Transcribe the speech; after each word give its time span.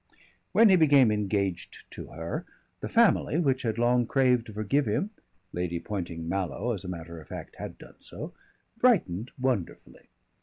When 0.51 0.69
he 0.69 0.75
became 0.77 1.11
engaged 1.11 1.91
to 1.91 2.07
her, 2.07 2.43
the 2.79 2.89
family, 2.89 3.37
which 3.37 3.61
had 3.61 3.77
long 3.77 4.07
craved 4.07 4.47
to 4.47 4.53
forgive 4.53 4.87
him 4.87 5.11
Lady 5.53 5.79
Poynting 5.79 6.27
Mallow 6.27 6.71
as 6.73 6.83
a 6.83 6.87
matter 6.87 7.21
of 7.21 7.27
fact 7.27 7.57
had 7.57 7.77
done 7.77 7.97
so 8.01 8.33
brightened 8.79 9.31
wonderfully. 9.39 10.09